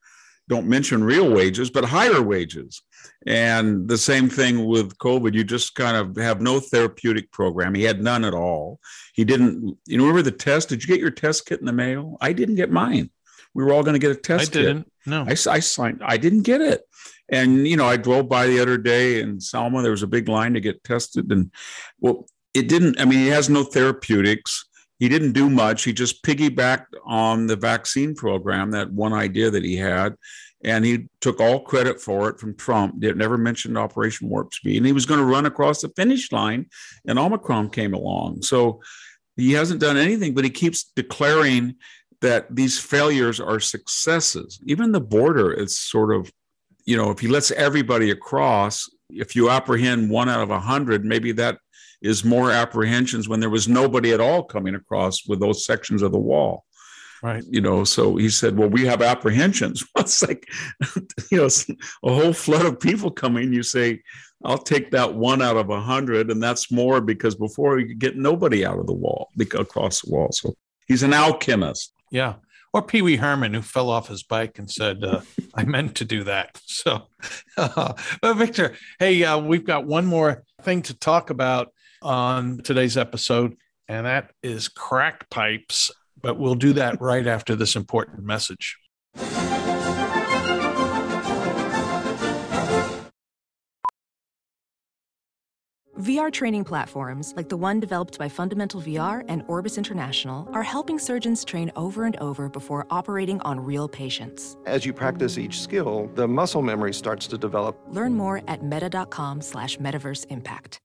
[0.50, 2.84] Don't mention real wages, but higher wages.
[3.26, 5.34] And the same thing with COVID.
[5.34, 7.74] You just kind of have no therapeutic program.
[7.74, 8.80] He had none at all.
[9.14, 9.78] He didn't.
[9.86, 10.70] You know, remember the test?
[10.70, 12.18] Did you get your test kit in the mail?
[12.20, 13.12] I didn't get mine.
[13.56, 14.56] We were all going to get a test.
[14.56, 14.84] I didn't.
[14.84, 14.92] Kit.
[15.08, 16.02] No, I, I signed.
[16.06, 16.82] I didn't get it.
[17.30, 19.82] And you know, I drove by the other day in Selma.
[19.82, 21.52] There was a big line to get tested, and
[22.00, 23.00] well, it didn't.
[23.00, 24.66] I mean, he has no therapeutics.
[25.00, 25.84] He didn't do much.
[25.84, 30.16] He just piggybacked on the vaccine program, that one idea that he had,
[30.64, 33.00] and he took all credit for it from Trump.
[33.00, 36.32] Did never mentioned Operation Warp Speed, and he was going to run across the finish
[36.32, 36.68] line,
[37.08, 38.44] and Omicron came along.
[38.44, 38.82] So
[39.36, 41.76] he hasn't done anything, but he keeps declaring
[42.22, 44.60] that these failures are successes.
[44.66, 46.32] Even the border is sort of,
[46.86, 51.06] you know, if he lets everybody across, if you apprehend one out of a hundred,
[51.06, 51.58] maybe that
[52.02, 56.12] is more apprehensions when there was nobody at all coming across with those sections of
[56.12, 56.66] the wall.
[57.24, 57.44] Right.
[57.50, 59.84] You know, so he said, well, we have apprehensions.
[59.98, 60.48] it's like,
[61.32, 61.50] you know,
[62.04, 63.52] a whole flood of people coming.
[63.52, 64.04] You say,
[64.44, 66.30] I'll take that one out of a hundred.
[66.30, 70.12] And that's more because before you could get nobody out of the wall, across the
[70.12, 70.32] wall.
[70.32, 70.54] So
[70.88, 71.95] he's an alchemist.
[72.16, 72.36] Yeah.
[72.72, 75.20] Or Pee Wee Herman, who fell off his bike and said, uh,
[75.54, 76.60] I meant to do that.
[76.68, 77.08] So,
[77.58, 82.96] uh, but Victor, hey, uh, we've got one more thing to talk about on today's
[82.96, 83.56] episode,
[83.88, 85.90] and that is crack pipes.
[86.22, 88.78] But we'll do that right after this important message.
[96.00, 101.00] VR training platforms, like the one developed by Fundamental VR and Orbis International, are helping
[101.00, 104.58] surgeons train over and over before operating on real patients.
[104.66, 107.80] As you practice each skill, the muscle memory starts to develop.
[107.88, 110.80] Learn more at meta.com slash metaverse impact.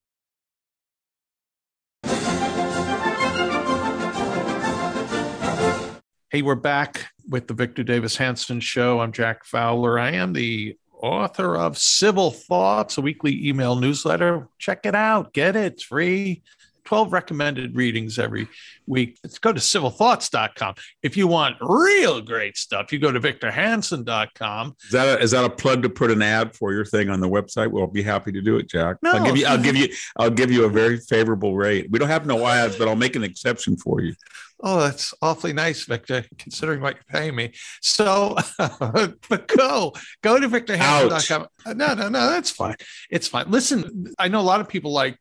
[6.30, 9.00] Hey, we're back with the Victor Davis Hanson Show.
[9.00, 9.98] I'm Jack Fowler.
[9.98, 14.48] I am the author of Civil Thoughts, a weekly email newsletter.
[14.58, 16.42] Check it out, get it, it's free.
[16.90, 18.48] 12 recommended readings every
[18.88, 19.16] week.
[19.22, 20.74] Let's go to civilthoughts.com.
[21.04, 24.74] If you want real great stuff, you go to victorhanson.com.
[24.86, 27.20] Is that a, is that a plug to put an ad for your thing on
[27.20, 27.70] the website?
[27.70, 28.96] We'll be happy to do it, Jack.
[29.04, 31.86] No, I'll give you I'll give you I'll give you a very favorable rate.
[31.92, 34.16] We don't have no ads, but I'll make an exception for you.
[34.58, 37.52] Oh, that's awfully nice, Victor, considering what you're paying me.
[37.80, 41.76] So, but go, go to victorhanson.com.
[41.76, 42.74] No, no, no, that's fine.
[43.10, 43.48] It's fine.
[43.48, 45.16] Listen, I know a lot of people like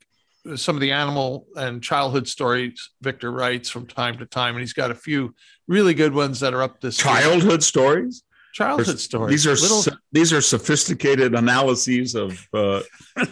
[0.55, 4.73] some of the animal and childhood stories Victor writes from time to time, and he's
[4.73, 5.35] got a few
[5.67, 8.23] really good ones that are up this childhood stories.
[8.53, 9.29] Childhood stories.
[9.29, 9.81] These are Little...
[9.83, 12.47] so, these are sophisticated analyses of.
[12.53, 12.81] Uh,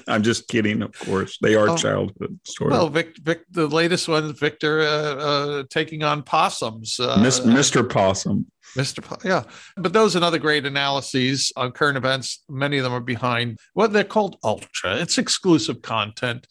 [0.08, 1.40] I'm just kidding, of course.
[1.42, 2.72] They are oh, childhood stories.
[2.72, 7.00] Well, Vic, Vic, the latest one, Victor uh, uh, taking on possums.
[7.00, 7.90] Uh, Mr.
[7.90, 8.46] Possum.
[8.76, 9.04] Mr.
[9.04, 9.44] Po- yeah,
[9.76, 12.44] but those and other great analyses on current events.
[12.48, 14.98] Many of them are behind what they're called ultra.
[14.98, 16.46] It's exclusive content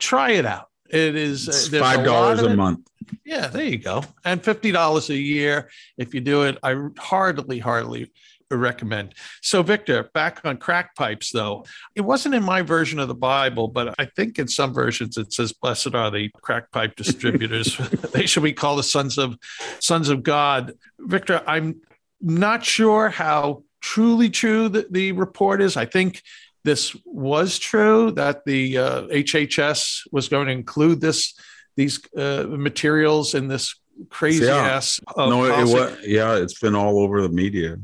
[0.00, 0.66] try it out.
[0.88, 2.88] It is uh, five dollars a, a month.
[3.24, 6.58] Yeah, there you go, and fifty dollars a year if you do it.
[6.62, 8.10] I hardly, hardly
[8.50, 9.14] recommend.
[9.42, 11.64] So, Victor, back on crack pipes, though,
[11.94, 15.32] it wasn't in my version of the Bible, but I think in some versions it
[15.32, 17.76] says, "Blessed are the crack pipe distributors;
[18.12, 19.38] they shall be called the sons of
[19.78, 21.80] sons of God." Victor, I'm
[22.20, 25.76] not sure how truly true the, the report is.
[25.76, 26.22] I think
[26.64, 31.34] this was true that the uh, HHS was going to include this
[31.76, 33.74] these uh, materials in this
[34.10, 34.56] crazy yeah.
[34.56, 35.00] ass.
[35.16, 36.36] no, it was yeah.
[36.36, 37.76] It's been all over the media.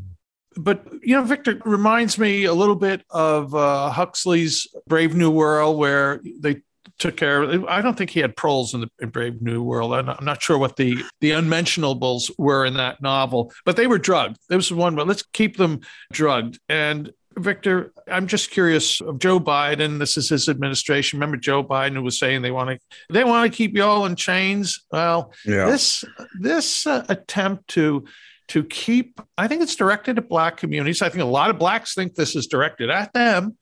[0.57, 5.79] but you know, Victor reminds me a little bit of uh, Huxley's Brave New World,
[5.79, 6.63] where they
[6.99, 7.65] took care of.
[7.67, 9.93] I don't think he had proles in the in Brave New World.
[9.93, 13.87] I'm not, I'm not, sure what the the unmentionables were in that novel, but they
[13.87, 14.39] were drugged.
[14.49, 15.81] There was one, but let's keep them
[16.13, 16.59] drugged.
[16.69, 19.99] And Victor, I'm just curious of Joe Biden.
[19.99, 21.19] This is his administration.
[21.19, 22.79] Remember Joe Biden who was saying they want to
[23.11, 24.85] they want to keep you all in chains.
[24.91, 25.67] Well, yeah.
[25.67, 26.05] this
[26.41, 28.05] this uh, attempt to
[28.49, 31.03] to keep I think it's directed at black communities.
[31.03, 33.57] I think a lot of blacks think this is directed at them,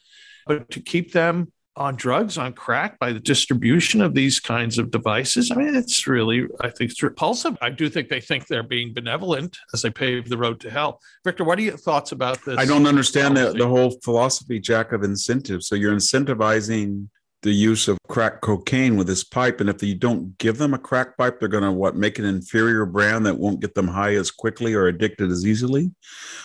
[0.46, 4.90] but to keep them on drugs, on crack, by the distribution of these kinds of
[4.90, 5.50] devices.
[5.50, 7.56] I mean, it's really, I think it's repulsive.
[7.60, 11.00] I do think they think they're being benevolent as they pave the road to hell.
[11.24, 12.58] Victor, what are your thoughts about this?
[12.58, 15.66] I don't understand the, the whole philosophy, Jack, of incentives.
[15.66, 17.08] So you're incentivizing
[17.44, 20.78] the use of crack cocaine with this pipe and if you don't give them a
[20.78, 24.14] crack pipe they're going to what make an inferior brand that won't get them high
[24.14, 25.90] as quickly or addicted as easily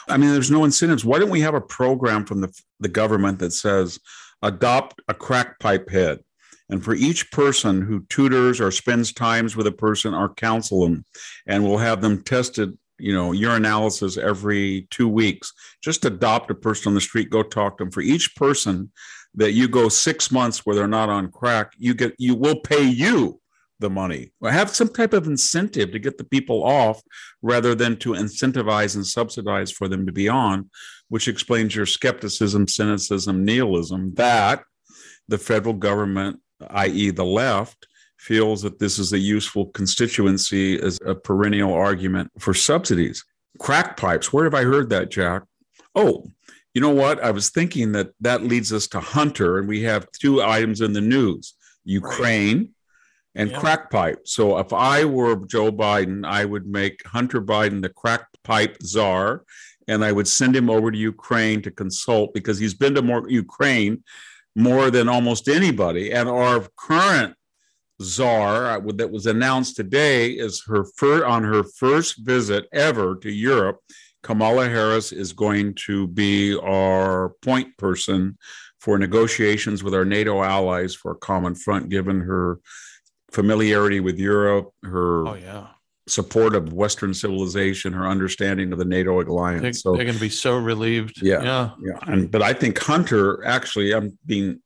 [0.09, 3.39] i mean there's no incentives why don't we have a program from the, the government
[3.39, 3.97] that says
[4.41, 6.19] adopt a crack pipe head.
[6.69, 11.03] And for each person who tutors or spends times with a person or counsel them,
[11.47, 15.51] and we'll have them tested, you know, urinalysis every two weeks.
[15.81, 17.91] Just adopt a person on the street, go talk to them.
[17.91, 18.91] For each person
[19.35, 22.83] that you go six months where they're not on crack, you get you will pay
[22.83, 23.39] you
[23.79, 24.31] the money.
[24.43, 27.01] Have some type of incentive to get the people off
[27.41, 30.69] rather than to incentivize and subsidize for them to be on,
[31.09, 34.63] which explains your skepticism, cynicism, nihilism that
[35.27, 36.39] the federal government,
[36.71, 37.87] i.e., the left,
[38.17, 43.23] feels that this is a useful constituency as a perennial argument for subsidies.
[43.59, 45.43] Crack pipes, where have I heard that, Jack?
[45.95, 46.31] Oh,
[46.73, 47.23] you know what?
[47.23, 50.93] I was thinking that that leads us to Hunter, and we have two items in
[50.93, 52.57] the news Ukraine.
[52.57, 52.69] Right
[53.35, 53.59] and yeah.
[53.59, 54.19] crack pipe.
[54.25, 59.43] So if I were Joe Biden, I would make Hunter Biden the crack pipe czar,
[59.89, 63.29] and I would send him over to Ukraine to consult because he's been to more
[63.29, 64.03] Ukraine
[64.55, 66.11] more than almost anybody.
[66.11, 67.35] And our current
[68.01, 73.31] czar uh, that was announced today is her fir- on her first visit ever to
[73.31, 73.79] Europe.
[74.21, 78.37] Kamala Harris is going to be our point person
[78.79, 82.59] for negotiations with our NATO allies for a common front, given her
[83.31, 85.67] familiarity with Europe, her oh, yeah.
[86.09, 89.61] Support of Western civilization, her understanding of the NATO alliance.
[89.61, 91.21] They're, so they're going to be so relieved.
[91.21, 91.99] Yeah, yeah, yeah.
[92.07, 94.61] And but I think Hunter actually, I'm being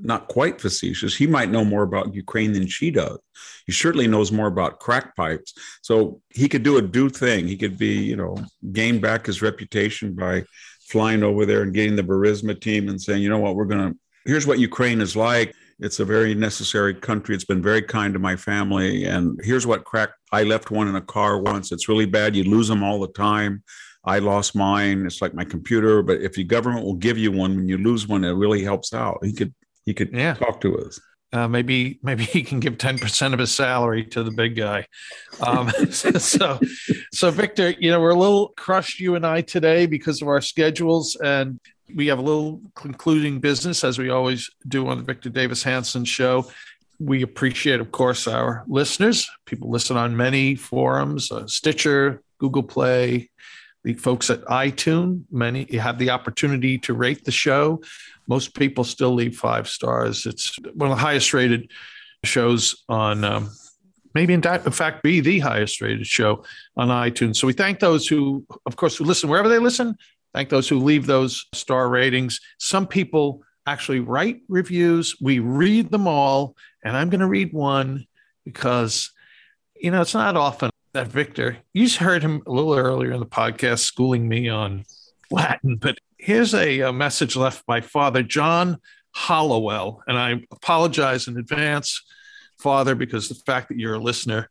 [0.00, 1.16] not quite facetious.
[1.16, 3.18] He might know more about Ukraine than she does.
[3.66, 5.54] He certainly knows more about crack pipes.
[5.82, 7.48] So he could do a do thing.
[7.48, 8.36] He could be, you know,
[8.72, 10.44] gain back his reputation by
[10.88, 13.92] flying over there and getting the Burisma team and saying, you know what, we're going
[13.92, 13.98] to.
[14.26, 17.34] Here's what Ukraine is like it's a very necessary country.
[17.34, 19.04] It's been very kind to my family.
[19.04, 21.72] And here's what crack I left one in a car once.
[21.72, 22.34] It's really bad.
[22.34, 23.62] You lose them all the time.
[24.04, 25.06] I lost mine.
[25.06, 26.02] It's like my computer.
[26.02, 28.92] But if your government will give you one when you lose one, it really helps
[28.92, 29.18] out.
[29.22, 29.54] He could
[29.84, 30.34] he could yeah.
[30.34, 31.00] talk to us.
[31.32, 34.86] Uh, maybe maybe he can give 10% of his salary to the big guy
[35.40, 36.60] um, so
[37.12, 40.40] so victor you know we're a little crushed you and i today because of our
[40.40, 41.58] schedules and
[41.92, 46.04] we have a little concluding business as we always do on the Victor Davis Hanson
[46.04, 46.46] show.
[47.04, 49.28] We appreciate, of course, our listeners.
[49.46, 53.30] People listen on many forums, uh, Stitcher, Google Play,
[53.82, 55.24] the folks at iTunes.
[55.30, 57.82] Many have the opportunity to rate the show.
[58.26, 60.24] Most people still leave five stars.
[60.24, 61.70] It's one of the highest rated
[62.24, 63.24] shows on.
[63.24, 63.50] Um,
[64.14, 66.44] maybe in, in fact be the highest rated show
[66.76, 67.36] on iTunes.
[67.36, 69.96] So we thank those who, of course, who listen wherever they listen,
[70.34, 72.40] Thank those who leave those star ratings.
[72.58, 75.16] Some people actually write reviews.
[75.20, 76.56] We read them all.
[76.82, 78.06] And I'm going to read one
[78.44, 79.10] because,
[79.74, 83.26] you know, it's not often that Victor, you heard him a little earlier in the
[83.26, 84.84] podcast schooling me on
[85.30, 88.78] Latin, but here's a, a message left by Father John
[89.12, 90.02] Hollowell.
[90.06, 92.02] And I apologize in advance,
[92.58, 94.50] Father, because the fact that you're a listener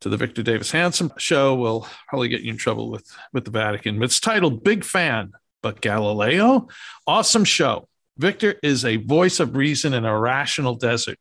[0.00, 3.50] to the Victor Davis Hanson show will probably get you in trouble with with the
[3.50, 3.98] Vatican.
[3.98, 5.32] But It's titled Big Fan,
[5.62, 6.68] but Galileo,
[7.06, 7.88] awesome show.
[8.18, 11.18] Victor is a voice of reason in a rational desert.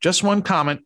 [0.00, 0.82] Just one comment.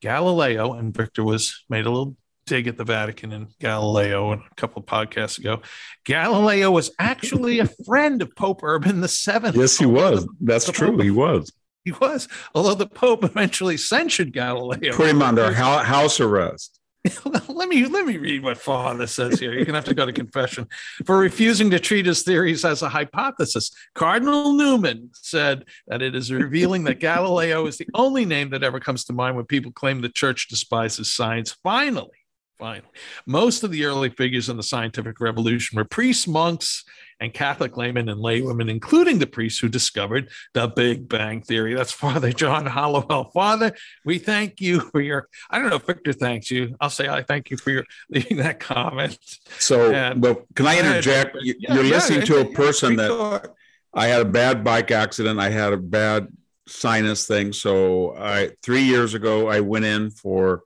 [0.00, 2.16] Galileo and Victor was made a little
[2.46, 5.62] dig at the Vatican and Galileo a couple of podcasts ago.
[6.04, 9.56] Galileo was actually a friend of Pope Urban the Seventh.
[9.56, 10.26] Yes, he was.
[10.40, 10.92] That's true.
[10.92, 11.02] Pope.
[11.02, 11.52] He was.
[11.84, 14.92] He was, although the Pope eventually censured Galileo.
[14.92, 16.80] Put him under house arrest.
[17.48, 19.52] let me let me read what Father says here.
[19.52, 20.68] You're gonna have to go to confession
[21.04, 23.70] for refusing to treat his theories as a hypothesis.
[23.94, 28.80] Cardinal Newman said that it is revealing that Galileo is the only name that ever
[28.80, 31.56] comes to mind when people claim the church despises science.
[31.62, 32.25] Finally,
[32.58, 32.82] Fine.
[33.26, 36.84] Most of the early figures in the scientific revolution were priests, monks,
[37.20, 41.74] and Catholic laymen and laywomen, including the priests who discovered the Big Bang Theory.
[41.74, 43.30] That's Father John Hollowell.
[43.34, 43.74] Father,
[44.06, 46.76] we thank you for your, I don't know if Victor thanks you.
[46.80, 49.18] I'll say I thank you for your leaving that comment.
[49.58, 51.36] So, and, well, can I interject?
[51.42, 53.50] You're yeah, listening yeah, to a person that
[53.92, 55.38] I had a bad bike accident.
[55.40, 56.28] I had a bad
[56.68, 57.52] sinus thing.
[57.52, 60.62] So I, three years ago, I went in for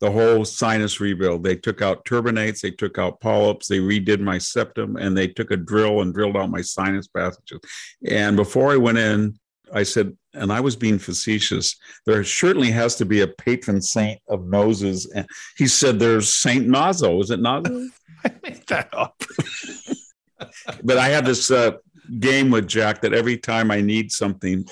[0.00, 1.44] the whole sinus rebuild.
[1.44, 5.50] They took out turbinates, they took out polyps, they redid my septum, and they took
[5.50, 7.60] a drill and drilled out my sinus passages.
[8.06, 9.38] And before I went in,
[9.72, 11.76] I said, and I was being facetious,
[12.06, 15.10] there certainly has to be a patron saint of noses.
[15.14, 15.26] And
[15.56, 17.20] he said, there's Saint Naso.
[17.20, 17.88] Is it Naso?
[18.24, 19.22] I made that up.
[20.82, 21.72] but I had this uh,
[22.20, 24.66] game with Jack that every time I need something,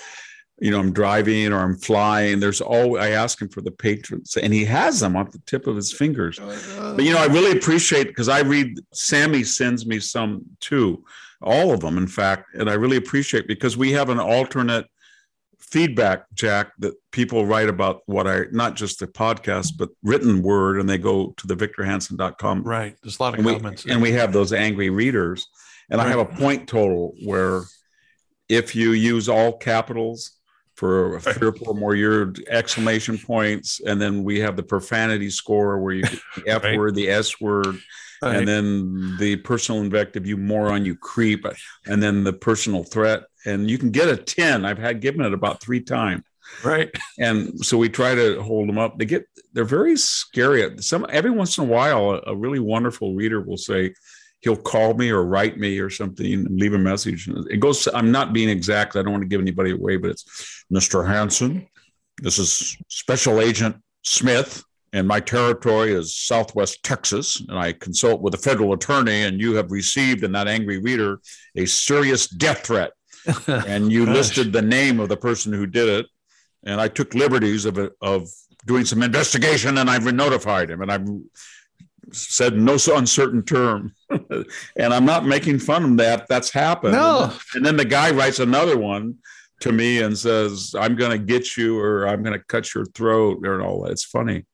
[0.62, 2.38] you know, I'm driving or I'm flying.
[2.38, 5.66] There's all I ask him for the patrons, and he has them off the tip
[5.66, 6.38] of his fingers.
[6.38, 11.04] But you know, I really appreciate because I read Sammy sends me some too,
[11.42, 14.86] all of them, in fact, and I really appreciate because we have an alternate
[15.58, 20.78] feedback, Jack, that people write about what I not just the podcast, but written word,
[20.78, 22.62] and they go to the victorhanson.com.
[22.62, 22.96] Right.
[23.02, 23.84] There's a lot of and comments.
[23.84, 25.48] We, and we have those angry readers.
[25.90, 26.06] And right.
[26.06, 27.62] I have a point total where
[28.48, 30.38] if you use all capitals,
[30.82, 35.78] for three or four more year exclamation points, and then we have the profanity score
[35.78, 36.76] where you the F right.
[36.76, 37.78] word, the S word,
[38.20, 38.34] right.
[38.34, 41.46] and then the personal invective, you moron, you creep,
[41.86, 44.64] and then the personal threat, and you can get a ten.
[44.64, 46.24] I've had given it about three times.
[46.64, 46.90] Right.
[47.16, 48.98] And so we try to hold them up.
[48.98, 50.68] They get they're very scary.
[50.78, 53.94] Some every once in a while, a, a really wonderful reader will say,
[54.42, 57.28] he'll call me or write me or something and leave a message.
[57.48, 58.96] It goes, I'm not being exact.
[58.96, 61.06] I don't want to give anybody away, but it's Mr.
[61.06, 61.66] Hanson.
[62.20, 64.62] This is Special Agent Smith,
[64.92, 67.40] and my territory is Southwest Texas.
[67.48, 71.20] And I consult with a federal attorney, and you have received in that angry reader
[71.56, 72.92] a serious death threat.
[73.46, 76.06] and you listed the name of the person who did it.
[76.64, 78.28] And I took liberties of, of
[78.66, 80.82] doing some investigation and I've notified him.
[80.82, 81.06] And I've
[82.12, 83.94] said no so uncertain term.
[84.10, 86.26] and I'm not making fun of that.
[86.28, 86.94] That's happened.
[86.94, 87.32] No.
[87.54, 89.16] And then the guy writes another one
[89.60, 92.84] to me and says, I'm going to get you or I'm going to cut your
[92.86, 93.92] throat or all that.
[93.92, 94.44] It's funny.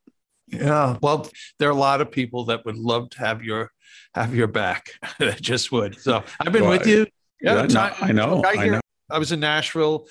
[0.46, 0.96] Yeah.
[1.02, 1.28] Well,
[1.58, 3.70] there are a lot of people that would love to have your
[4.14, 4.90] have your back.
[5.18, 6.00] that just would.
[6.00, 7.06] So I've been well, with you.
[7.40, 8.42] Yeah, yeah I, I know.
[8.44, 8.80] I, I know.
[9.10, 10.06] I was in Nashville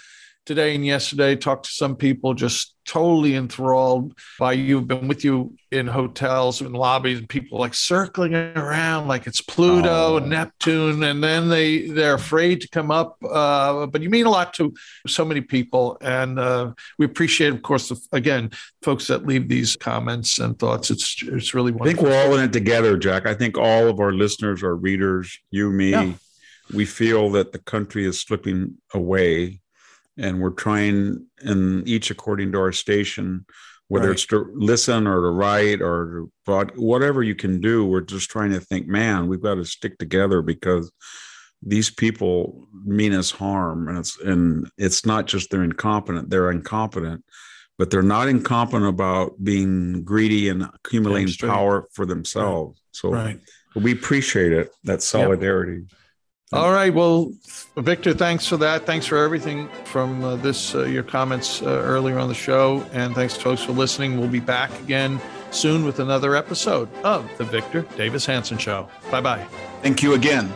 [0.48, 4.82] today and yesterday, talked to some people just totally enthralled by you.
[4.82, 10.14] Been with you in hotels and lobbies, and people like circling around like it's Pluto
[10.14, 10.18] oh.
[10.18, 13.18] and Neptune, and then they they're afraid to come up.
[13.24, 14.74] Uh, but you mean a lot to
[15.06, 18.50] so many people, and uh, we appreciate, of course, the, again,
[18.82, 20.90] folks that leave these comments and thoughts.
[20.90, 21.88] It's it's really wonderful.
[21.88, 23.28] I think we're all in it together, Jack.
[23.28, 25.92] I think all of our listeners, our readers, you, me.
[25.92, 26.14] Yeah.
[26.74, 29.62] We feel that the country is slipping away
[30.18, 33.46] and we're trying in each according to our station
[33.90, 34.14] whether right.
[34.14, 38.30] it's to listen or to write or to broad, whatever you can do we're just
[38.30, 40.92] trying to think man we've got to stick together because
[41.64, 47.24] these people mean us harm and it's and it's not just they're incompetent they're incompetent
[47.78, 52.92] but they're not incompetent about being greedy and accumulating power for themselves right.
[52.92, 53.40] so right.
[53.76, 55.98] we appreciate it that solidarity yep.
[56.54, 56.94] All right.
[56.94, 57.34] Well,
[57.76, 58.86] Victor, thanks for that.
[58.86, 62.86] Thanks for everything from uh, this, uh, your comments uh, earlier on the show.
[62.94, 64.18] And thanks, folks, for listening.
[64.18, 65.20] We'll be back again
[65.52, 68.88] soon with another episode of The Victor Davis Hanson Show.
[69.12, 69.46] Bye bye.
[69.82, 70.52] Thank you again.